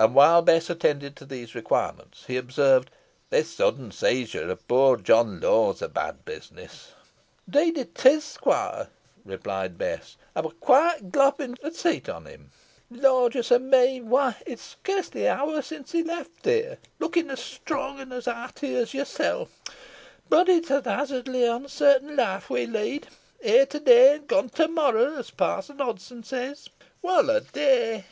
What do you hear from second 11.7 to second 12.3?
seet on